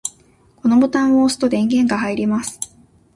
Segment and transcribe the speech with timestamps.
[0.55, 2.59] このボタンを押すと電源が入ります。